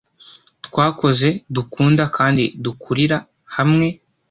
[0.65, 3.17] twakoze, dukunda, kandi dukurira
[3.55, 3.87] hamwe